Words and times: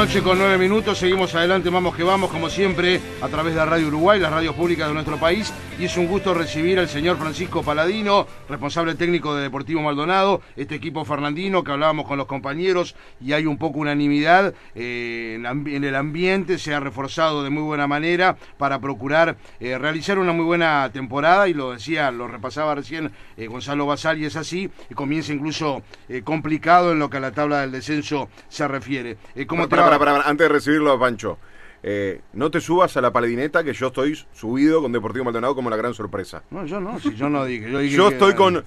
noche 0.00 0.22
con 0.22 0.38
nueve 0.38 0.56
minutos, 0.56 0.96
seguimos 0.96 1.34
adelante, 1.34 1.68
vamos 1.68 1.94
que 1.94 2.02
vamos, 2.02 2.30
como 2.30 2.48
siempre, 2.48 3.02
a 3.20 3.28
través 3.28 3.54
de 3.54 3.62
Radio 3.62 3.88
Uruguay, 3.88 4.18
las 4.18 4.32
radios 4.32 4.54
públicas 4.54 4.88
de 4.88 4.94
nuestro 4.94 5.18
país, 5.18 5.52
y 5.78 5.84
es 5.84 5.96
un 5.98 6.06
gusto 6.06 6.32
recibir 6.32 6.78
al 6.78 6.88
señor 6.88 7.18
Francisco 7.18 7.62
Paladino, 7.62 8.26
responsable 8.48 8.94
técnico 8.94 9.34
de 9.34 9.42
Deportivo 9.42 9.82
Maldonado, 9.82 10.40
este 10.56 10.74
equipo 10.74 11.04
fernandino 11.04 11.62
que 11.62 11.72
hablábamos 11.72 12.06
con 12.06 12.16
los 12.16 12.26
compañeros 12.26 12.96
y 13.20 13.34
hay 13.34 13.44
un 13.44 13.58
poco 13.58 13.80
unanimidad 13.80 14.54
eh, 14.74 15.34
en, 15.34 15.84
el 15.84 15.94
ambiente, 15.94 16.58
se 16.58 16.72
ha 16.72 16.80
reforzado 16.80 17.44
de 17.44 17.50
muy 17.50 17.62
buena 17.62 17.86
manera 17.86 18.38
para 18.56 18.78
procurar 18.78 19.36
eh, 19.58 19.76
realizar 19.76 20.18
una 20.18 20.32
muy 20.32 20.46
buena 20.46 20.88
temporada, 20.94 21.46
y 21.46 21.52
lo 21.52 21.72
decía, 21.72 22.10
lo 22.10 22.26
repasaba 22.26 22.74
recién 22.74 23.12
eh, 23.36 23.48
Gonzalo 23.48 23.84
Basal, 23.84 24.18
y 24.18 24.24
es 24.24 24.36
así, 24.36 24.70
y 24.88 24.94
comienza 24.94 25.34
incluso 25.34 25.82
complicado 26.24 26.92
en 26.92 26.98
lo 26.98 27.10
que 27.10 27.18
a 27.18 27.20
la 27.20 27.32
tabla 27.32 27.60
del 27.60 27.72
descenso 27.72 28.30
se 28.48 28.66
refiere. 28.66 29.18
¿cómo 29.46 29.68
para, 29.98 30.12
para, 30.12 30.28
antes 30.28 30.48
de 30.48 30.52
recibirlo, 30.52 30.98
Pancho. 30.98 31.38
Eh, 31.82 32.20
no 32.34 32.50
te 32.50 32.60
subas 32.60 32.96
a 32.96 33.00
la 33.00 33.10
paladineta 33.10 33.64
que 33.64 33.72
yo 33.72 33.86
estoy 33.86 34.14
subido 34.32 34.82
con 34.82 34.92
Deportivo 34.92 35.24
Maldonado 35.24 35.54
como 35.54 35.70
la 35.70 35.76
gran 35.76 35.94
sorpresa. 35.94 36.42
No, 36.50 36.66
yo 36.66 36.80
no, 36.80 36.98
si 36.98 37.14
yo 37.14 37.28
no 37.30 37.44
dije. 37.44 37.70
Yo, 37.70 37.80
yo 37.80 38.08
estoy 38.08 38.34
con, 38.34 38.62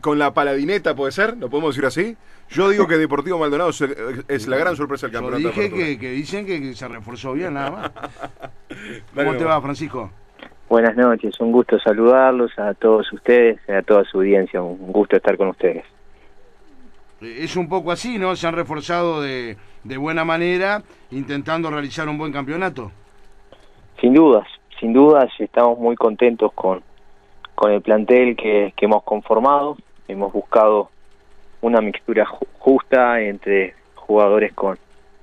con 0.00 0.18
la 0.18 0.32
paladineta, 0.32 0.94
¿puede 0.94 1.12
ser? 1.12 1.36
¿Lo 1.36 1.50
podemos 1.50 1.74
decir 1.74 1.86
así? 1.86 2.16
Yo 2.48 2.68
digo 2.68 2.86
que 2.86 2.96
Deportivo 2.96 3.38
Maldonado 3.38 3.70
es, 4.28 4.46
la 4.46 4.56
gran 4.56 4.76
sorpresa 4.76 5.06
del 5.06 5.14
campeonato. 5.14 5.42
Yo 5.42 5.48
dije 5.48 5.72
que, 5.72 5.98
que, 5.98 6.10
dicen 6.12 6.46
que, 6.46 6.74
se 6.74 6.86
reforzó 6.86 7.32
bien, 7.32 7.54
nada 7.54 7.70
más. 7.70 7.90
¿Cómo 9.14 9.36
te 9.36 9.44
va, 9.44 9.60
Francisco? 9.60 10.10
Buenas 10.68 10.96
noches, 10.96 11.38
un 11.40 11.52
gusto 11.52 11.78
saludarlos 11.78 12.56
a 12.58 12.74
todos 12.74 13.12
ustedes, 13.12 13.58
a 13.68 13.82
toda 13.82 14.04
su 14.04 14.18
audiencia, 14.18 14.60
un 14.60 14.92
gusto 14.92 15.16
estar 15.16 15.36
con 15.36 15.48
ustedes. 15.48 15.84
Es 17.20 17.56
un 17.56 17.68
poco 17.68 17.92
así, 17.92 18.18
¿no? 18.18 18.36
Se 18.36 18.46
han 18.46 18.54
reforzado 18.54 19.22
de, 19.22 19.56
de 19.86 19.96
buena 19.96 20.24
manera, 20.24 20.82
intentando 21.10 21.70
realizar 21.70 22.08
un 22.08 22.18
buen 22.18 22.32
campeonato. 22.32 22.90
Sin 24.00 24.14
dudas, 24.14 24.46
sin 24.80 24.92
dudas, 24.92 25.30
estamos 25.38 25.78
muy 25.78 25.96
contentos 25.96 26.52
con, 26.52 26.82
con 27.54 27.72
el 27.72 27.80
plantel 27.80 28.36
que, 28.36 28.72
que 28.76 28.84
hemos 28.84 29.02
conformado. 29.04 29.76
Hemos 30.08 30.32
buscado 30.32 30.90
una 31.60 31.80
mixtura 31.80 32.26
justa 32.58 33.20
entre 33.20 33.74
jugadores 33.94 34.52
con, 34.52 34.78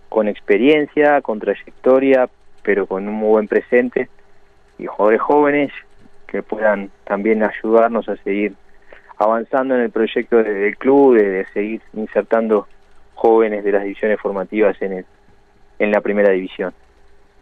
con 0.10 0.28
experiencia, 0.28 1.22
con 1.22 1.40
trayectoria, 1.40 2.30
pero 2.64 2.88
con 2.88 3.08
un 3.08 3.16
muy 3.16 3.30
buen 3.30 3.48
presente, 3.48 4.10
y 4.78 4.86
jugadores 4.86 5.22
jóvenes 5.22 5.72
que 6.28 6.42
puedan 6.42 6.90
también 7.04 7.44
ayudarnos 7.44 8.10
a 8.10 8.16
seguir 8.18 8.56
avanzando 9.18 9.76
en 9.76 9.82
el 9.82 9.92
proyecto 9.92 10.38
del 10.38 10.78
club, 10.78 11.16
de, 11.16 11.46
seguir 11.54 11.82
insertando 11.94 12.68
jóvenes 13.24 13.64
de 13.64 13.72
las 13.72 13.84
divisiones 13.84 14.20
formativas 14.20 14.76
en, 14.82 14.92
el, 14.92 15.06
en 15.80 15.92
la 15.92 16.02
primera 16.02 16.30
división 16.34 16.74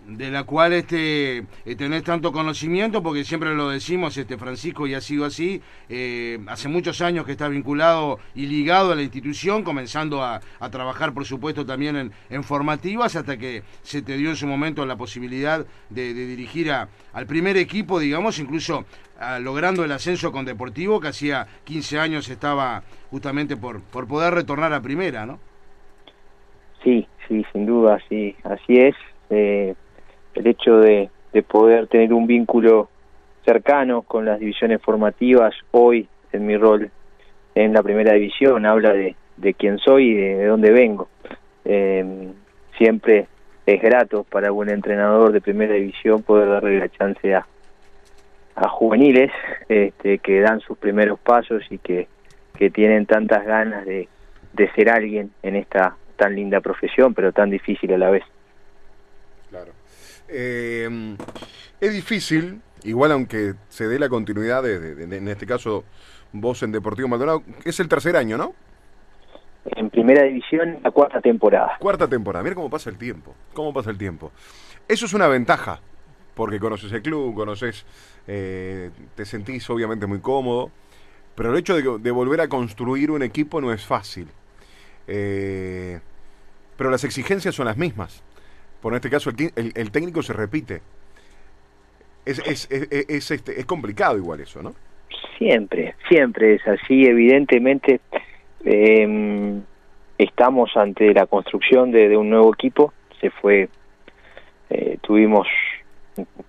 de 0.08 0.30
la 0.30 0.44
cual 0.44 0.74
este 0.74 1.38
eh, 1.38 1.76
tenés 1.78 2.04
tanto 2.04 2.32
conocimiento 2.32 3.02
porque 3.02 3.24
siempre 3.24 3.54
lo 3.56 3.70
decimos 3.70 4.16
este 4.18 4.38
Francisco 4.38 4.86
y 4.86 4.94
ha 4.94 5.02
sido 5.02 5.26
así 5.26 5.62
eh, 5.90 6.40
hace 6.48 6.68
muchos 6.70 7.02
años 7.02 7.26
que 7.26 7.32
está 7.32 7.48
vinculado 7.48 8.20
y 8.36 8.46
ligado 8.46 8.92
a 8.92 8.96
la 8.96 9.02
institución 9.02 9.64
comenzando 9.64 10.24
a, 10.24 10.42
trabajar 10.72 11.14
por 11.14 11.26
supuesto 11.26 11.66
también 11.66 11.96
en, 11.96 12.12
en, 12.30 12.44
formativas 12.44 13.16
hasta 13.16 13.38
que 13.38 13.64
se 13.82 14.02
te 14.02 14.18
dio 14.18 14.30
en 14.30 14.36
su 14.36 14.48
momento 14.48 14.86
la 14.86 14.96
posibilidad 14.96 15.66
de, 15.90 16.14
dirigir 16.14 16.72
a, 16.72 16.90
al 17.14 17.26
primer 17.26 17.58
equipo 17.58 18.00
digamos 18.00 18.38
incluso 18.40 18.86
logrando 19.40 19.84
el 19.84 19.92
ascenso 19.92 20.32
con 20.32 20.46
Deportivo 20.46 21.00
que 21.00 21.10
hacía 21.10 21.48
15 21.64 22.00
años 22.00 22.30
estaba 22.30 22.84
justamente 23.12 23.56
por, 23.56 23.82
por 23.82 24.08
poder 24.08 24.34
retornar 24.34 24.74
a 24.74 24.82
primera 24.82 25.26
¿no? 25.26 25.51
Sí, 26.84 27.08
sí, 27.28 27.46
sin 27.52 27.66
duda, 27.66 28.00
sí, 28.10 28.36
así 28.44 28.80
es. 28.80 28.96
Eh, 29.30 29.76
el 30.36 30.48
hecho 30.48 30.80
de, 30.80 31.10
poder 31.48 31.88
tener 31.88 32.14
un 32.14 32.28
vínculo 32.28 32.90
cercano 33.46 34.02
con 34.02 34.26
las 34.26 34.40
divisiones 34.40 34.82
formativas 34.82 35.54
hoy 35.72 36.08
en 36.34 36.46
mi 36.46 36.58
rol 36.58 36.92
en 37.56 37.74
la 37.74 37.82
primera 37.82 38.14
división 38.14 38.66
habla 38.66 38.94
de, 38.94 39.16
de 39.38 39.54
quién 39.54 39.78
soy 39.80 40.10
y 40.10 40.14
de, 40.14 40.46
dónde 40.46 40.72
vengo. 40.72 41.08
Eh, 41.66 42.32
siempre 42.78 43.28
es 43.66 43.82
grato 43.82 44.24
para 44.24 44.52
un 44.52 44.70
entrenador 44.70 45.32
de 45.32 45.42
primera 45.42 45.74
división 45.74 46.24
poder 46.24 46.50
darle 46.50 46.80
la 46.80 46.90
chance 46.90 47.34
a, 47.34 47.46
a 48.56 48.70
juveniles 48.70 49.32
este, 49.70 50.20
que 50.20 50.42
dan 50.42 50.60
sus 50.62 50.78
primeros 50.78 51.20
pasos 51.20 51.64
y 51.70 51.78
que, 51.78 52.08
que 52.58 52.70
tienen 52.70 53.06
tantas 53.06 53.46
ganas 53.46 53.86
de, 53.86 54.08
de 54.54 54.72
ser 54.72 54.90
alguien 54.90 55.32
en 55.44 55.56
esta 55.56 55.96
tan 56.22 56.36
linda 56.36 56.62
profesión, 56.62 57.16
pero 57.16 57.32
tan 57.32 57.50
difícil 57.50 57.92
a 57.94 57.98
la 57.98 58.12
vez. 58.12 58.24
Claro. 59.50 59.72
Eh, 60.30 61.18
es 61.80 61.94
difícil, 61.94 62.62
igual 62.84 63.12
aunque 63.12 63.56
se 63.70 63.88
dé 63.88 63.98
la 63.98 64.08
continuidad 64.08 64.62
de, 64.62 65.04
en 65.04 65.28
este 65.28 65.48
caso 65.48 65.84
vos 66.32 66.62
en 66.62 66.72
Deportivo 66.72 67.08
Maldonado, 67.08 67.42
es 67.66 67.80
el 67.80 67.88
tercer 67.88 68.16
año, 68.16 68.38
¿no? 68.38 68.54
En 69.66 69.90
primera 69.90 70.24
división, 70.24 70.78
la 70.84 70.92
cuarta 70.92 71.20
temporada. 71.22 71.78
Cuarta 71.80 72.08
temporada, 72.08 72.44
mira 72.44 72.56
cómo 72.56 72.70
pasa 72.70 72.92
el 72.92 73.00
tiempo, 73.00 73.34
cómo 73.54 73.74
pasa 73.74 73.90
el 73.90 73.98
tiempo. 73.98 74.32
Eso 74.88 75.08
es 75.08 75.14
una 75.14 75.28
ventaja, 75.28 75.80
porque 76.36 76.60
conoces 76.60 76.92
el 76.92 77.02
club, 77.02 77.34
conoces, 77.34 77.84
eh, 78.28 78.92
te 79.16 79.26
sentís 79.26 79.68
obviamente 79.72 80.06
muy 80.06 80.20
cómodo, 80.20 80.70
pero 81.34 81.52
el 81.52 81.58
hecho 81.58 81.98
de, 81.98 82.12
volver 82.12 82.42
a 82.42 82.48
construir 82.48 83.10
un 83.10 83.24
equipo 83.24 83.60
no 83.60 83.74
es 83.74 83.84
fácil. 83.84 84.28
Eh, 85.08 86.00
pero 86.78 86.90
las 86.90 87.04
exigencias 87.04 87.56
son 87.56 87.66
las 87.66 87.78
mismas. 87.78 88.24
Por 88.82 88.96
este 88.96 89.10
caso, 89.10 89.30
el, 89.30 89.72
el, 89.76 89.92
técnico 89.92 90.24
se 90.24 90.34
repite. 90.34 90.82
Es, 92.26 92.40
es, 92.40 92.68
es, 92.72 93.32
este, 93.32 93.60
es 93.60 93.66
complicado 93.66 94.18
igual 94.18 94.40
eso, 94.42 94.62
¿no? 94.62 94.74
Siempre, 95.38 95.96
siempre 96.10 96.56
es 96.56 96.68
así. 96.68 97.06
Evidentemente, 97.06 98.00
em, 98.64 99.62
estamos 100.18 100.76
ante 100.76 101.14
la 101.14 101.26
construcción 101.26 101.92
de, 101.92 102.16
un 102.16 102.30
nuevo 102.30 102.54
equipo. 102.54 102.94
Se 103.20 103.30
fue, 103.30 103.70
eh, 104.70 104.98
tuvimos 105.02 105.48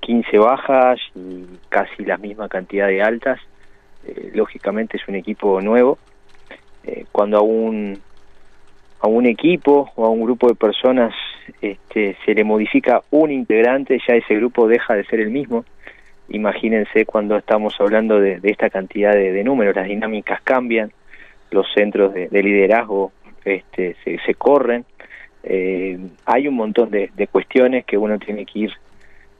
15 0.00 0.38
bajas 0.38 1.00
y 1.14 1.44
casi 1.68 2.04
la 2.04 2.16
misma 2.16 2.48
cantidad 2.48 2.88
de 2.88 3.02
altas. 3.02 3.40
Eh, 4.06 4.32
lógicamente 4.34 4.96
es 4.96 5.06
un 5.08 5.14
equipo 5.14 5.60
nuevo. 5.60 5.98
Eh, 6.84 7.06
cuando 7.12 7.38
aún 7.38 8.00
a 9.02 9.08
un 9.08 9.26
equipo 9.26 9.90
o 9.96 10.06
a 10.06 10.08
un 10.08 10.22
grupo 10.22 10.46
de 10.46 10.54
personas 10.54 11.12
este, 11.60 12.16
se 12.24 12.34
le 12.34 12.44
modifica 12.44 13.02
un 13.10 13.32
integrante, 13.32 13.98
ya 14.06 14.14
ese 14.14 14.36
grupo 14.36 14.68
deja 14.68 14.94
de 14.94 15.04
ser 15.04 15.18
el 15.18 15.30
mismo. 15.30 15.64
Imagínense 16.28 17.04
cuando 17.04 17.36
estamos 17.36 17.74
hablando 17.80 18.20
de, 18.20 18.38
esta 18.44 18.70
cantidad 18.70 19.12
de, 19.12 19.42
números, 19.42 19.74
las 19.74 19.88
dinámicas 19.88 20.40
cambian, 20.42 20.92
los 21.50 21.66
centros 21.74 22.14
de, 22.14 22.42
liderazgo 22.42 23.10
este, 23.44 23.96
se, 24.04 24.34
corren, 24.34 24.84
eh, 25.42 25.98
hay 26.24 26.46
un 26.46 26.54
montón 26.54 26.90
de, 26.90 27.28
cuestiones 27.30 27.84
que 27.84 27.98
uno 27.98 28.20
tiene 28.20 28.46
que 28.46 28.58
ir 28.60 28.72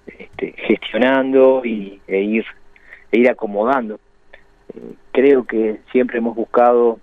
este, 0.07 0.55
gestionando 0.57 1.63
y, 1.65 2.01
e, 2.09 2.21
ir, 2.21 2.45
e 3.13 3.19
ir 3.21 3.31
acomodando. 3.31 4.01
Eh, 4.75 4.95
creo 5.13 5.45
que 5.45 5.79
siempre 5.93 6.19
hemos 6.19 6.35
buscado 6.35 6.99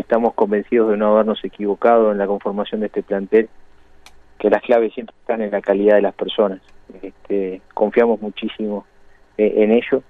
estamos 0.00 0.34
convencidos 0.34 0.90
de 0.90 0.96
no 0.96 1.12
habernos 1.12 1.44
equivocado 1.44 2.12
en 2.12 2.18
la 2.18 2.26
conformación 2.26 2.80
de 2.80 2.86
este 2.86 3.02
plantel, 3.02 3.48
que 4.38 4.50
las 4.50 4.62
claves 4.62 4.92
siempre 4.92 5.14
están 5.20 5.40
en 5.40 5.50
la 5.50 5.60
calidad 5.60 5.96
de 5.96 6.02
las 6.02 6.14
personas. 6.14 6.60
Este, 7.02 7.62
confiamos 7.72 8.20
muchísimo 8.20 8.84
eh, 9.38 9.54
en 9.56 9.72
ello 9.72 10.02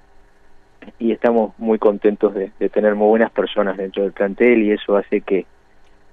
y 0.99 1.13
estamos 1.13 1.59
muy 1.59 1.79
contentos 1.79 2.35
de, 2.35 2.51
tener 2.71 2.95
muy 2.95 3.09
buenas 3.09 3.31
personas 3.31 3.77
dentro 3.77 4.03
del 4.03 4.13
plantel 4.13 4.63
y 4.63 4.73
eso 4.73 4.97
hace 4.97 5.21
que, 5.21 5.47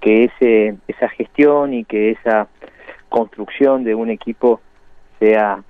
que 0.00 0.24
ese, 0.24 0.76
esa 0.88 1.08
gestión 1.08 1.74
y 1.74 1.84
que 1.84 2.10
esa 2.10 2.48
construcción 3.08 3.84
de 3.84 3.94
un 3.94 4.10
equipo 4.10 4.60
sea 5.18 5.62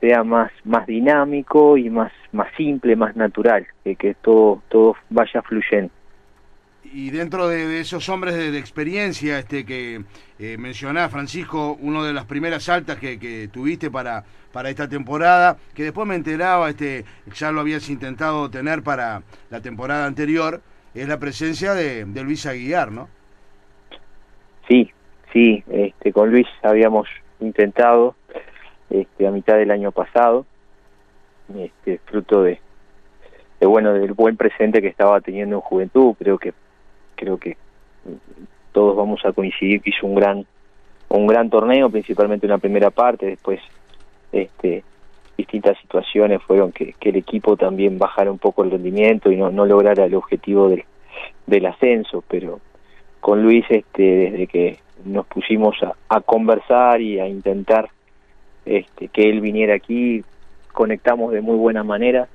sea 0.00 0.24
más 0.24 0.50
más 0.64 0.86
dinámico 0.86 1.76
y 1.76 1.90
más 1.90 2.10
más 2.32 2.48
simple 2.56 2.96
más 2.96 3.14
natural 3.14 3.66
que, 3.84 3.94
que 3.94 4.14
todo 4.14 4.62
todo 4.68 4.96
vaya 5.10 5.42
fluyendo 5.42 5.92
y 6.92 7.10
dentro 7.10 7.48
de, 7.48 7.80
esos 7.80 8.08
hombres 8.08 8.34
de, 8.34 8.58
experiencia 8.58 9.38
este 9.38 9.64
que 9.64 10.02
eh, 10.38 10.56
mencionás, 10.58 11.10
Francisco, 11.10 11.76
una 11.80 12.02
de 12.04 12.12
las 12.12 12.24
primeras 12.24 12.68
altas 12.68 12.98
que, 12.98 13.48
tuviste 13.52 13.90
para, 13.90 14.24
para 14.52 14.70
esta 14.70 14.88
temporada, 14.88 15.56
que 15.74 15.84
después 15.84 16.06
me 16.06 16.14
enteraba, 16.14 16.68
este, 16.68 17.04
ya 17.34 17.52
lo 17.52 17.60
habías 17.60 17.88
intentado 17.88 18.50
tener 18.50 18.82
para 18.82 19.22
la 19.50 19.60
temporada 19.60 20.06
anterior, 20.06 20.60
es 20.94 21.08
la 21.08 21.18
presencia 21.18 21.74
de, 21.74 22.04
Luis 22.22 22.46
Aguiar, 22.46 22.90
¿no? 22.90 23.08
Sí, 24.68 24.90
sí, 25.32 25.62
este, 25.70 26.12
con 26.12 26.30
Luis 26.30 26.46
habíamos 26.62 27.08
intentado 27.40 28.14
este, 28.88 29.26
a 29.26 29.30
mitad 29.30 29.56
del 29.56 29.70
año 29.70 29.92
pasado, 29.92 30.46
este, 31.56 31.98
fruto 32.06 32.42
de, 32.42 32.60
de 33.60 33.66
bueno 33.66 33.92
del 33.92 34.12
buen 34.12 34.36
presente 34.36 34.80
que 34.80 34.88
estaba 34.88 35.20
teniendo 35.20 35.56
en 35.56 35.62
juventud 35.62 36.14
creo 36.16 36.38
que 36.38 36.54
creo 37.20 37.36
que 37.36 37.56
todos 38.72 38.96
vamos 38.96 39.20
a 39.24 39.32
coincidir 39.32 39.82
que 39.82 39.90
hizo 39.90 40.06
un 40.06 40.14
gran 40.14 40.46
un 41.10 41.26
gran 41.26 41.50
torneo, 41.50 41.90
principalmente 41.90 42.46
una 42.46 42.58
primera 42.58 42.90
parte, 42.90 43.26
después 43.26 43.60
este, 44.30 44.84
distintas 45.36 45.76
situaciones 45.78 46.40
fueron 46.42 46.70
que, 46.70 46.94
el 47.00 47.16
equipo 47.16 47.56
también 47.56 47.98
bajara 47.98 48.30
un 48.30 48.38
poco 48.38 48.62
el 48.62 48.70
rendimiento 48.70 49.32
y 49.32 49.36
no, 49.36 49.50
no 49.50 49.66
lograra 49.66 50.04
el 50.04 50.14
objetivo 50.14 50.68
del, 50.68 50.84
del 51.46 51.66
ascenso, 51.66 52.22
pero 52.28 52.60
con 53.20 53.42
Luis 53.42 53.64
este, 53.70 54.02
desde 54.02 54.46
que 54.46 54.78
nos 55.04 55.26
pusimos 55.26 55.76
a, 56.08 56.20
conversar 56.20 57.00
y 57.00 57.18
a 57.18 57.26
intentar 57.26 57.90
este, 58.64 59.08
que 59.08 59.28
él 59.28 59.40
viniera 59.40 59.74
aquí, 59.74 60.22
conectamos 60.72 61.32
de 61.32 61.40
muy 61.40 61.56
buena 61.56 61.82
manera, 61.82 62.28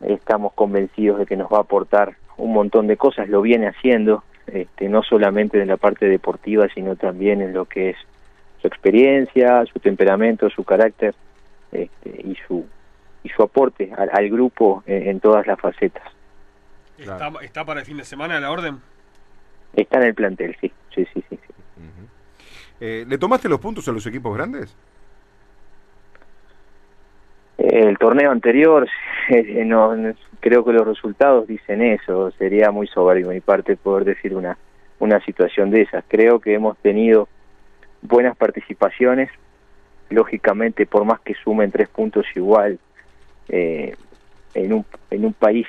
estamos 0.00 0.52
convencidos 0.52 1.18
de 1.18 1.26
que 1.26 1.36
nos 1.36 1.52
va 1.52 1.58
a 1.58 1.62
aportar 1.62 2.14
un 2.38 2.52
montón 2.52 2.86
de 2.86 2.96
cosas, 2.96 3.28
lo 3.28 3.42
viene 3.42 3.68
haciendo, 3.68 4.24
este, 4.46 4.88
no 4.88 5.02
solamente 5.02 5.60
en 5.60 5.68
la 5.68 5.76
parte 5.76 6.06
deportiva, 6.06 6.66
sino 6.74 6.96
también 6.96 7.42
en 7.42 7.52
lo 7.52 7.66
que 7.66 7.90
es 7.90 7.96
su 8.60 8.66
experiencia, 8.66 9.64
su 9.66 9.78
temperamento, 9.78 10.48
su 10.50 10.64
carácter 10.64 11.14
este, 11.72 12.22
y 12.24 12.36
su 12.46 12.66
y 13.24 13.28
su 13.30 13.42
aporte 13.42 13.90
al, 13.96 14.30
grupo 14.30 14.82
en, 14.86 15.18
todas 15.20 15.46
las 15.46 15.60
facetas. 15.60 16.04
¿Está, 16.96 17.64
para 17.64 17.80
el 17.80 17.86
fin 17.86 17.96
de 17.96 18.04
semana 18.04 18.38
la 18.38 18.50
orden? 18.50 18.80
Está 19.74 19.98
en 19.98 20.04
el 20.04 20.14
plantel, 20.14 20.56
sí, 20.60 20.72
sí, 20.94 21.06
sí, 21.12 21.24
sí. 21.28 21.38
Eh, 22.80 23.04
¿Le 23.08 23.18
tomaste 23.18 23.48
los 23.48 23.58
puntos 23.58 23.88
a 23.88 23.92
los 23.92 24.06
equipos 24.06 24.36
grandes? 24.36 24.74
El 27.58 27.98
torneo 27.98 28.30
anterior, 28.30 28.88
eh, 29.36 29.64
no, 29.64 29.94
creo 30.40 30.64
que 30.64 30.72
los 30.72 30.86
resultados 30.86 31.46
dicen 31.46 31.82
eso. 31.82 32.30
Sería 32.32 32.70
muy 32.70 32.86
soberbio 32.86 33.28
mi 33.28 33.40
parte 33.40 33.76
poder 33.76 34.04
decir 34.04 34.34
una, 34.34 34.56
una 34.98 35.20
situación 35.24 35.70
de 35.70 35.82
esas. 35.82 36.04
Creo 36.08 36.40
que 36.40 36.54
hemos 36.54 36.78
tenido 36.78 37.28
buenas 38.02 38.36
participaciones. 38.36 39.30
Lógicamente, 40.10 40.86
por 40.86 41.04
más 41.04 41.20
que 41.20 41.34
sumen 41.34 41.70
tres 41.70 41.88
puntos 41.88 42.24
igual, 42.34 42.78
eh, 43.50 43.94
en, 44.54 44.72
un, 44.72 44.86
en 45.10 45.26
un 45.26 45.34
país 45.34 45.66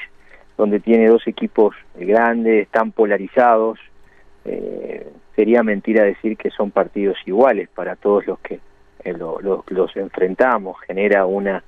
donde 0.58 0.80
tiene 0.80 1.08
dos 1.08 1.28
equipos 1.28 1.76
grandes, 1.96 2.70
tan 2.70 2.92
polarizados, 2.92 3.80
eh, 4.46 5.06
sería 5.36 5.64
mentira 5.64 6.04
decir 6.04 6.38
que 6.38 6.50
son 6.50 6.72
partidos 6.72 7.18
iguales 7.26 7.68
para 7.70 7.98
todos 7.98 8.26
los 8.26 8.40
que 8.40 8.60
eh, 9.04 9.14
los 9.14 9.98
enfrentamos. 9.98 10.80
Genera 10.88 11.26
una 11.26 11.62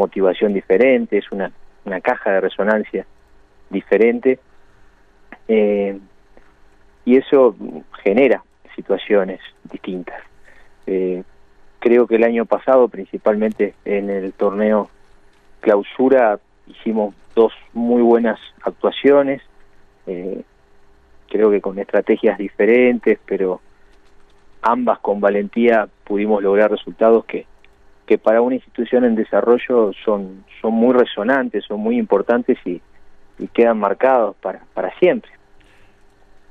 motivación 0.00 0.54
diferente, 0.54 1.18
es 1.18 1.30
una, 1.30 1.52
una 1.84 2.00
caja 2.00 2.32
de 2.32 2.40
resonancia 2.40 3.06
diferente. 3.68 4.38
Eh, 5.46 5.98
y 7.04 7.16
eso 7.16 7.54
genera 8.02 8.42
situaciones 8.76 9.40
distintas. 9.64 10.20
Eh, 10.86 11.22
creo 11.78 12.06
que 12.06 12.16
el 12.16 12.24
año 12.24 12.44
pasado, 12.46 12.88
principalmente 12.88 13.74
en 13.84 14.10
el 14.10 14.32
torneo 14.32 14.88
clausura, 15.60 16.38
hicimos 16.66 17.14
dos 17.34 17.52
muy 17.74 18.02
buenas 18.02 18.38
actuaciones, 18.62 19.42
eh, 20.06 20.42
creo 21.28 21.50
que 21.50 21.60
con 21.60 21.78
estrategias 21.78 22.38
diferentes, 22.38 23.18
pero 23.26 23.60
ambas 24.62 24.98
con 25.00 25.20
valentía 25.20 25.88
pudimos 26.04 26.42
lograr 26.42 26.70
resultados 26.70 27.24
que, 27.24 27.46
que 28.10 28.18
para 28.18 28.42
una 28.42 28.56
institución 28.56 29.04
en 29.04 29.14
desarrollo 29.14 29.92
son, 30.04 30.44
son 30.60 30.74
muy 30.74 30.92
resonantes, 30.92 31.64
son 31.64 31.78
muy 31.78 31.96
importantes 31.96 32.58
y, 32.64 32.80
y 33.38 33.46
quedan 33.46 33.78
marcados 33.78 34.34
para, 34.42 34.64
para 34.74 34.92
siempre. 34.98 35.30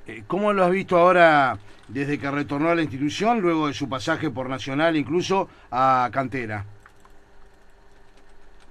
Eh, 0.07 0.23
¿Cómo 0.25 0.53
lo 0.53 0.63
has 0.63 0.71
visto 0.71 0.95
ahora 0.95 1.57
desde 1.89 2.17
que 2.17 2.31
retornó 2.31 2.69
a 2.69 2.75
la 2.75 2.81
institución, 2.81 3.41
luego 3.41 3.67
de 3.67 3.73
su 3.73 3.89
pasaje 3.89 4.29
por 4.29 4.47
Nacional, 4.47 4.95
incluso 4.95 5.49
a 5.69 6.09
Cantera? 6.13 6.63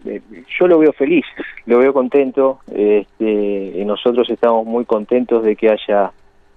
Eh, 0.06 0.22
yo 0.58 0.66
lo 0.66 0.78
veo 0.78 0.94
feliz, 0.94 1.26
lo 1.66 1.80
veo 1.80 1.92
contento. 1.92 2.60
Este, 2.74 3.84
nosotros 3.84 4.30
estamos 4.30 4.64
muy 4.64 4.86
contentos 4.86 5.44
de 5.44 5.56
que 5.56 5.68
haya 5.68 6.10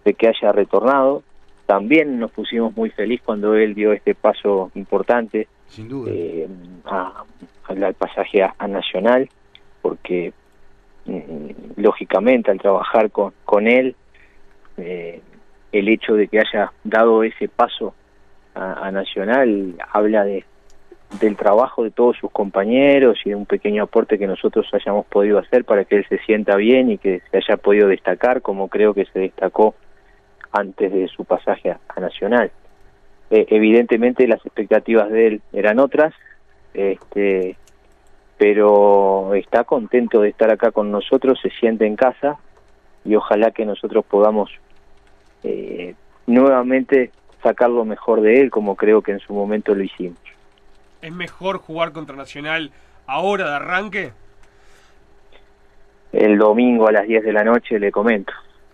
de 0.06 0.14
que 0.14 0.30
haya 0.30 0.54
retornado. 0.54 1.24
También 1.66 2.20
nos 2.20 2.32
pusimos 2.32 2.74
muy 2.78 2.90
feliz 2.90 3.20
cuando 3.22 3.54
él 3.54 3.76
dio 3.76 3.92
este 3.92 4.16
paso 4.16 4.72
importante 4.76 5.50
Sin 5.72 5.88
duda. 5.88 6.12
Eh, 6.14 6.48
al 6.84 7.94
pasaje 7.94 8.44
a, 8.44 8.68
Nacional, 8.68 9.30
porque 9.82 10.34
mm, 11.06 11.78
lógicamente 11.78 12.52
al 12.52 12.60
trabajar 12.60 13.10
con, 13.10 13.34
con 13.46 13.68
él 13.68 13.96
eh, 14.78 15.22
el 15.72 15.88
hecho 15.88 16.16
de 16.16 16.28
que 16.28 16.40
haya 16.40 16.74
dado 16.84 17.24
ese 17.24 17.48
paso 17.48 17.94
a, 18.54 18.92
Nacional 18.92 19.76
habla 19.94 20.26
de 20.26 20.44
del 21.20 21.36
trabajo 21.36 21.84
de 21.84 21.92
todos 21.92 22.16
sus 22.18 22.32
compañeros 22.32 23.20
y 23.26 23.30
de 23.30 23.36
un 23.36 23.46
pequeño 23.46 23.84
aporte 23.84 24.18
que 24.18 24.28
nosotros 24.28 24.66
hayamos 24.74 25.06
podido 25.06 25.40
hacer 25.40 25.66
para 25.66 25.84
que 25.84 25.98
él 25.98 26.06
se 26.08 26.18
sienta 26.20 26.56
bien 26.56 26.90
y 26.90 26.98
que 26.98 27.22
se 27.30 27.38
haya 27.38 27.58
podido 27.58 27.90
destacar 27.90 28.42
como 28.42 28.70
creo 28.70 28.94
que 28.94 29.04
se 29.06 29.20
destacó 29.20 29.76
antes 30.54 30.92
de 30.92 31.08
su 31.10 31.26
pasaje 31.26 31.72
a, 31.72 32.00
Nacional. 32.00 32.52
Eh, 33.32 33.46
evidentemente 33.50 34.28
las 34.28 34.46
expectativas 34.46 35.10
de 35.10 35.28
él 35.28 35.42
eran 35.54 35.80
otras, 35.80 36.14
este, 36.74 37.56
pero 38.38 39.34
está 39.36 39.64
contento 39.64 40.20
de 40.20 40.30
estar 40.30 40.52
acá 40.52 40.72
con 40.72 40.92
nosotros, 40.92 41.40
se 41.42 41.50
siente 41.50 41.86
en 41.86 41.96
casa 41.96 42.38
y 43.06 43.16
ojalá 43.16 43.52
que 43.52 43.66
nosotros 43.66 44.04
podamos 44.04 44.52
eh, 45.44 45.96
nuevamente 46.28 47.12
sacar 47.42 47.70
lo 47.70 47.86
mejor 47.86 48.20
de 48.20 48.42
él, 48.42 48.52
como 48.52 48.76
creo 48.76 49.02
que 49.02 49.14
en 49.14 49.20
su 49.20 49.34
momento 49.34 49.74
lo 49.74 49.84
hicimos. 49.84 50.20
¿Es 51.02 51.14
mejor 51.14 51.60
jugar 51.60 51.94
contra 51.94 52.18
Nacional 52.18 52.72
ahora 53.08 53.50
de 53.50 53.56
arranque? 53.56 54.12
El 56.12 56.38
domingo 56.38 56.90
a 56.90 56.92
las 56.92 57.08
10 57.08 57.24
de 57.24 57.32
la 57.32 57.46
noche 57.46 57.80
le 57.80 57.94
comento. 57.94 58.34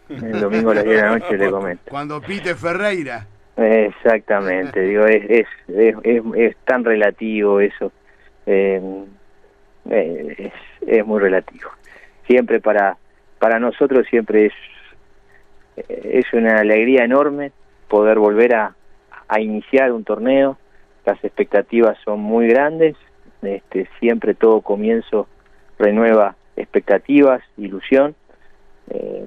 El 0.09 0.41
domingo 0.41 0.71
a 0.71 0.75
las 0.75 0.83
10 0.83 0.95
de 0.95 1.01
la 1.03 1.11
noche 1.11 1.37
le 1.37 1.51
comento. 1.51 1.83
Cuando 1.91 2.19
pite 2.19 2.55
Ferreira. 2.55 3.27
Exactamente, 3.57 4.81
digo, 4.81 5.05
es, 5.05 5.47
es, 5.67 5.95
es, 6.03 6.55
tan 6.65 6.85
relativo 6.85 7.59
eso. 7.59 7.91
Eh, 8.45 9.03
es, 9.89 10.53
es 10.85 11.05
muy 11.05 11.19
relativo. 11.19 11.71
Siempre 12.27 12.59
para, 12.59 12.97
para 13.39 13.59
nosotros 13.59 14.05
siempre 14.09 14.47
es 14.47 14.53
es 15.87 16.25
una 16.33 16.59
alegría 16.59 17.03
enorme 17.03 17.51
poder 17.87 18.17
volver 18.19 18.55
a, 18.55 18.73
iniciar 19.39 19.91
un 19.91 20.03
torneo. 20.03 20.57
Las 21.05 21.23
expectativas 21.23 21.97
son 22.03 22.19
muy 22.19 22.47
grandes. 22.47 22.95
Este, 23.41 23.87
siempre 23.99 24.33
todo 24.33 24.61
comienzo 24.61 25.27
renueva 25.77 26.35
expectativas, 26.55 27.43
ilusión, 27.57 28.15
eh, 28.89 29.25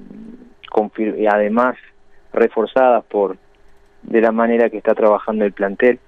además 1.31 1.77
reforzadas 2.33 3.05
por 3.05 3.37
de 4.03 4.21
la 4.21 4.33
manera 4.33 4.71
que 4.71 4.79
está 4.79 4.95
trabajando 4.95 5.45
el 5.45 5.53
plantel. 5.53 5.99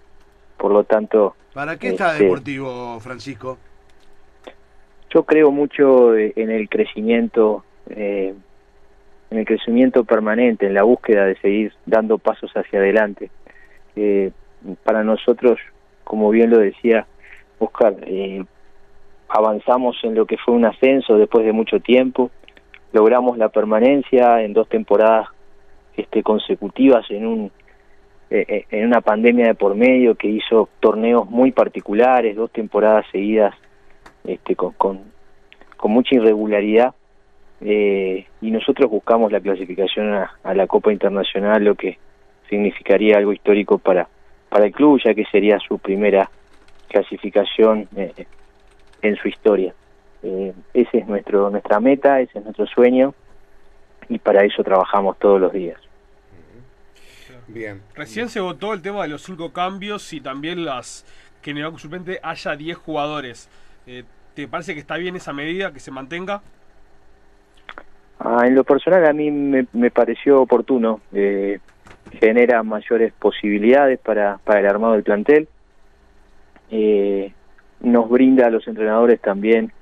Por 0.57 0.73
lo 0.73 0.85
tanto, 0.85 1.35
¿para 1.53 1.79
qué 1.79 1.89
está 1.89 2.13
este, 2.13 2.25
Deportivo, 2.25 3.01
Francisco? 3.01 3.59
Yo 5.11 5.25
creo 5.25 5.51
mucho 5.51 6.17
en 6.17 6.51
el 6.51 6.69
crecimiento 6.69 7.65
eh, 7.91 8.35
en 9.33 9.39
el 9.39 9.47
crecimiento 9.47 10.05
permanente, 10.05 10.67
en 10.67 10.75
la 10.75 10.83
búsqueda 10.83 11.25
de 11.25 11.37
seguir 11.37 11.73
dando 11.87 12.19
pasos 12.19 12.53
hacia 12.55 12.79
adelante. 12.79 13.31
Eh, 13.97 14.31
para 14.85 15.03
nosotros, 15.03 15.59
como 16.05 16.29
bien 16.31 16.51
lo 16.51 16.59
decía 16.59 17.07
Oscar, 17.59 17.97
eh, 18.03 18.45
avanzamos 19.29 19.97
en 20.03 20.15
lo 20.15 20.27
que 20.27 20.37
fue 20.37 20.55
un 20.55 20.67
ascenso 20.67 21.17
después 21.17 21.47
de 21.47 21.53
mucho 21.53 21.81
tiempo, 21.81 22.31
logramos 22.93 23.39
la 23.39 23.49
permanencia 23.49 24.43
en 24.43 24.53
dos 24.53 24.69
temporadas 24.69 25.29
este, 25.97 26.23
consecutivas 26.23 27.11
en 27.11 27.27
un 27.27 27.53
eh, 28.35 28.67
en 28.71 28.87
una 28.87 29.01
pandemia 29.01 29.47
de 29.47 29.55
por 29.55 29.75
medio 29.75 30.15
que 30.15 30.29
hizo 30.29 30.69
torneos 30.81 31.29
muy 31.29 31.53
particulares, 31.53 32.37
dos 32.37 32.51
temporadas 32.51 33.05
seguidas 33.12 33.55
este, 34.25 34.57
con, 34.57 34.73
con, 34.73 35.01
con 35.77 35.93
mucha 35.93 36.15
irregularidad 36.15 36.95
eh, 37.65 38.27
y 38.41 38.51
nosotros 38.51 38.91
buscamos 38.91 39.31
la 39.31 39.41
clasificación 39.41 40.15
a, 40.15 40.55
la 40.55 40.67
Copa 40.67 40.93
Internacional, 40.93 41.65
lo 41.65 41.77
que 41.77 41.99
significaría 42.49 43.19
algo 43.19 43.33
histórico 43.33 43.79
para, 43.79 44.09
para 44.49 44.67
el 44.67 44.73
club, 44.73 45.01
ya 45.05 45.15
que 45.15 45.25
sería 45.27 45.59
su 45.61 45.79
primera 45.79 46.29
clasificación 46.89 47.89
eh, 47.97 48.27
en 49.01 49.17
su 49.17 49.29
historia. 49.29 49.75
Eh, 50.25 50.53
ese 50.75 50.99
es 50.99 51.07
nuestro 51.07 51.51
nuestra 51.51 51.79
meta, 51.79 52.21
ese 52.21 52.39
es 52.39 52.45
nuestro 52.45 52.67
sueño 52.67 53.15
y 54.09 54.19
para 54.19 54.45
eso 54.45 54.65
trabajamos 54.65 55.19
todos 55.19 55.41
los 55.41 55.53
días. 55.53 55.79
Bien. 57.52 57.82
Recién 57.94 58.28
se 58.28 58.40
votó 58.40 58.73
el 58.73 58.82
tema 58.82 59.02
de 59.02 59.09
los 59.09 59.23
cinco 59.23 59.52
cambios 59.52 60.12
y 60.12 60.21
también 60.21 60.64
las 60.64 61.04
que 61.42 61.50
en 61.50 61.59
el 61.59 61.78
suplente 61.78 62.21
haya 62.23 62.56
10 62.56 62.76
jugadores. 62.78 63.49
¿Te 64.35 64.49
parece 64.49 64.75
que 64.75 64.80
está 64.80 64.97
bien 64.97 65.16
esa 65.16 65.32
medida, 65.32 65.73
que 65.73 65.80
se 65.80 65.90
mantenga? 65.90 66.40
Ah, 68.18 68.47
en 68.47 68.54
lo 68.54 68.64
personal 68.64 69.04
a 69.04 69.12
mí 69.12 69.30
me, 69.30 69.90
pareció 69.90 70.40
oportuno. 70.40 71.00
Eh, 71.12 71.59
genera 72.21 72.62
mayores 72.62 73.12
posibilidades 73.12 73.99
para, 73.99 74.38
para 74.38 74.61
el 74.61 74.66
armado 74.66 74.94
del 74.94 75.02
plantel. 75.02 75.49
Eh, 76.71 77.32
nos 77.80 78.09
brinda 78.09 78.47
a 78.47 78.50
los 78.50 78.66
entrenadores 78.66 79.21
también 79.21 79.73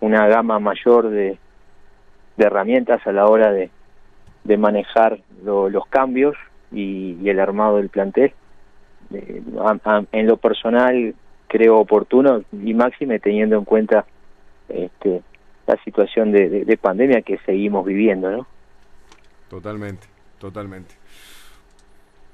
una 0.00 0.26
gama 0.26 0.58
mayor 0.58 1.08
de, 1.08 1.38
de 2.36 2.44
herramientas 2.44 3.06
a 3.06 3.12
la 3.12 3.26
hora 3.26 3.52
de, 3.52 3.70
de 4.44 4.56
manejar 4.58 5.20
los 5.44 5.86
cambios 5.86 6.36
y, 6.76 7.28
el 7.28 7.40
armado 7.40 7.78
del 7.78 7.88
plantel. 7.88 8.32
en 9.10 10.26
lo 10.26 10.36
personal 10.36 11.14
creo 11.48 11.78
oportuno 11.78 12.42
y 12.52 12.74
máxime 12.74 13.18
teniendo 13.18 13.56
en 13.56 13.64
cuenta 13.64 14.04
este, 14.68 15.22
la 15.66 15.76
situación 15.84 16.32
de, 16.32 16.64
de 16.64 16.76
pandemia 16.76 17.22
que 17.22 17.38
seguimos 17.46 17.86
viviendo, 17.86 18.30
¿no? 18.30 18.46
Totalmente, 19.48 20.06
totalmente. 20.38 20.94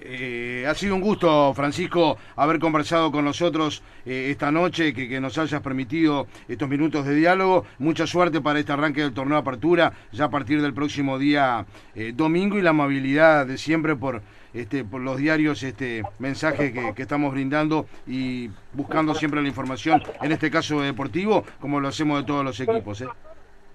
Eh, 0.05 0.67
ha 0.69 0.75
sido 0.75 0.97
un 0.97 1.01
gusto, 1.01 1.55
Francisco, 1.55 2.17
haber 2.35 2.59
conversado 2.59 3.13
con 3.13 3.25
nosotros 3.25 3.83
eh, 4.05 4.29
esta 4.31 4.51
noche, 4.51 4.93
que, 4.93 5.21
nos 5.21 5.39
hayas 5.39 5.61
permitido 5.61 6.27
estos 6.49 6.69
minutos 6.69 7.07
de 7.07 7.15
diálogo. 7.15 7.65
Mucha 7.79 8.07
suerte 8.07 8.41
para 8.41 8.59
este 8.59 8.73
arranque 8.73 9.03
del 9.03 9.15
torneo 9.15 9.37
de 9.37 9.43
apertura, 9.43 9.93
ya 10.11 10.25
a 10.25 10.31
partir 10.31 10.61
del 10.61 10.75
próximo 10.75 11.19
día 11.19 11.67
eh, 11.95 12.13
domingo, 12.15 12.59
y 12.59 12.63
la 12.63 12.71
amabilidad 12.71 13.47
de 13.47 13.59
siempre 13.59 13.95
por, 13.95 14.23
este, 14.55 14.85
por 14.85 15.01
los 15.01 15.19
diarios 15.19 15.63
este, 15.63 16.03
mensajes 16.19 16.73
que, 16.73 16.95
que, 16.95 17.03
estamos 17.03 17.33
brindando 17.33 17.87
y 18.07 18.51
buscando 18.73 19.15
siempre 19.15 19.41
la 19.41 19.49
información, 19.49 20.03
en 20.21 20.33
este 20.33 20.51
caso 20.51 20.81
deportivo, 20.81 21.45
como 21.61 21.79
lo 21.79 21.89
hacemos 21.89 22.21
de 22.21 22.27
todos 22.27 22.45
los 22.45 22.59
equipos. 22.59 23.05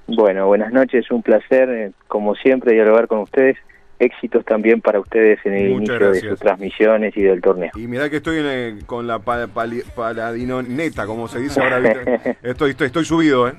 Bueno, 0.08 0.48
buenas 0.48 0.74
noches, 0.74 1.10
un 1.12 1.22
placer, 1.22 1.92
como 2.08 2.36
siempre, 2.36 2.74
dialogar 2.74 3.08
con 3.08 3.20
ustedes 3.20 3.58
éxitos 4.00 4.46
también 4.46 4.82
para 4.82 5.00
ustedes 5.00 5.40
en 5.46 5.54
el 5.54 5.70
inicio 5.72 6.12
de 6.12 6.22
sus 6.22 6.40
transmisiones 6.40 7.16
y 7.18 7.24
del 7.24 7.42
torneo. 7.42 7.72
Y 7.76 7.88
mirá 7.88 8.10
que 8.10 8.18
estoy 8.18 8.84
con 8.86 9.08
la 9.08 9.20
paladino 9.20 10.62
neta, 10.62 11.06
como 11.06 11.28
se 11.28 11.40
dice 11.40 11.62
ahora. 11.62 11.80
estoy, 12.44 12.72
estoy, 12.72 12.88
estoy 12.88 13.06
subido, 13.06 13.48
¿eh? 13.48 13.54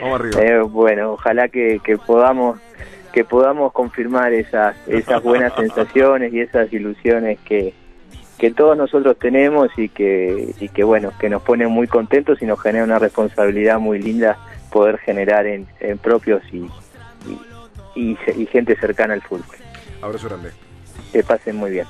Vamos 0.00 0.20
arriba. 0.20 0.40
Eh, 0.42 0.60
bueno, 0.62 1.12
ojalá 1.12 1.48
que, 1.48 1.80
podamos 2.06 2.58
que 3.12 3.24
podamos 3.24 3.72
confirmar 3.72 4.32
esas 4.32 4.74
esas 4.88 5.22
buenas 5.22 5.54
sensaciones 5.56 6.32
y 6.32 6.40
esas 6.40 6.72
ilusiones 6.72 7.38
que, 7.44 7.74
que 8.38 8.50
todos 8.50 8.76
nosotros 8.76 9.18
tenemos 9.18 9.68
y 9.76 9.90
que 9.90 10.54
y 10.58 10.70
que 10.70 10.82
bueno 10.82 11.12
que 11.20 11.28
nos 11.28 11.42
pone 11.42 11.66
muy 11.66 11.86
contentos 11.86 12.40
y 12.40 12.46
nos 12.46 12.60
genera 12.60 12.84
una 12.84 12.98
responsabilidad 12.98 13.78
muy 13.78 14.00
linda 14.00 14.38
poder 14.72 14.96
generar 14.96 15.46
en, 15.46 15.66
propios 15.98 16.42
y, 16.50 16.66
y 17.94 18.46
gente 18.46 18.74
cercana 18.76 19.12
al 19.12 19.20
fútbol. 19.20 19.61
Abrazo 20.02 20.28
grande. 20.28 20.50
Que 21.12 21.22
pasen 21.22 21.56
muy 21.56 21.70
bien. 21.70 21.86